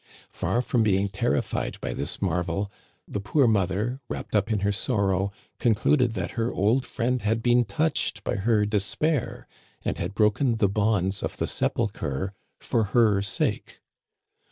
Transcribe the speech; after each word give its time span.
Far 0.31 0.63
from 0.63 0.81
being 0.81 1.09
terrified 1.09 1.79
by 1.79 1.93
this 1.93 2.23
marvel, 2.23 2.71
the 3.07 3.19
poor 3.19 3.45
mother, 3.45 3.99
wrapped 4.09 4.35
up 4.35 4.51
in 4.51 4.61
her 4.61 4.71
sorrow, 4.71 5.31
concluded 5.59 6.15
that 6.15 6.31
her 6.31 6.51
old 6.51 6.87
friend 6.87 7.21
had 7.21 7.43
been 7.43 7.65
touched 7.65 8.23
by 8.23 8.37
her 8.37 8.65
despair, 8.65 9.47
and 9.85 9.99
had 9.99 10.15
broken 10.15 10.55
the 10.55 10.69
bonds 10.69 11.21
of 11.21 11.37
the 11.37 11.45
sepulchre 11.45 12.33
for 12.59 12.85
her 12.95 13.21
sake. 13.21 13.79